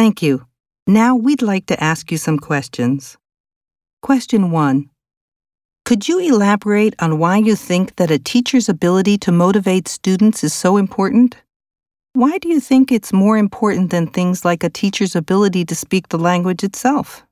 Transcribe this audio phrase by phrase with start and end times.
[0.00, 0.46] Thank you.
[0.86, 3.18] Now we'd like to ask you some questions.
[4.00, 4.88] Question 1.
[5.84, 10.54] Could you elaborate on why you think that a teacher's ability to motivate students is
[10.54, 11.36] so important?
[12.14, 16.08] Why do you think it's more important than things like a teacher's ability to speak
[16.08, 17.22] the language itself?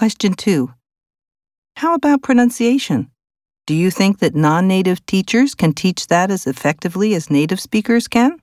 [0.00, 0.72] Question 2.
[1.76, 3.10] How about pronunciation?
[3.66, 8.08] Do you think that non native teachers can teach that as effectively as native speakers
[8.08, 8.38] can?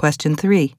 [0.00, 0.74] Question 3.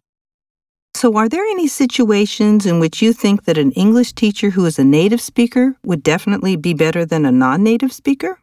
[0.95, 4.79] So, are there any situations in which you think that an English teacher who is
[4.79, 8.39] a native speaker would definitely be better than a non native speaker?